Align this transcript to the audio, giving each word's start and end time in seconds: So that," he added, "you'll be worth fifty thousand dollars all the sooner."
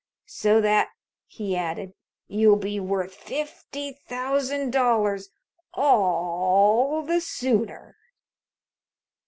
So 0.25 0.61
that," 0.61 0.89
he 1.27 1.55
added, 1.55 1.93
"you'll 2.27 2.55
be 2.55 2.79
worth 2.79 3.13
fifty 3.13 3.91
thousand 4.07 4.71
dollars 4.71 5.29
all 5.75 7.03
the 7.03 7.21
sooner." 7.21 7.97